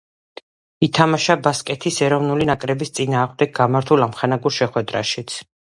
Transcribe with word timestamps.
ითამაშა 0.87 1.35
ბასკეთის 1.47 1.99
ეროვნული 2.07 2.49
ნაკრების 2.51 2.95
წინააღმდეგ 3.01 3.55
გამართულ 3.63 4.09
ამხანაგურ 4.09 4.59
შეხვედრაშიც. 4.61 5.39